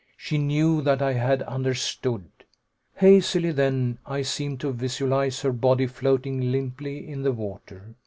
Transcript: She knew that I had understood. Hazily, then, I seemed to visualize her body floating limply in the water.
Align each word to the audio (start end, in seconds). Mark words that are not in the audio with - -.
She 0.17 0.39
knew 0.39 0.81
that 0.81 0.99
I 0.99 1.13
had 1.13 1.43
understood. 1.43 2.25
Hazily, 2.95 3.51
then, 3.51 3.99
I 4.03 4.23
seemed 4.23 4.59
to 4.61 4.71
visualize 4.73 5.43
her 5.43 5.51
body 5.51 5.85
floating 5.85 6.51
limply 6.51 7.07
in 7.07 7.21
the 7.21 7.31
water. 7.31 7.93